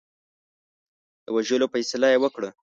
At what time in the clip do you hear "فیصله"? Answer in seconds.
1.73-2.07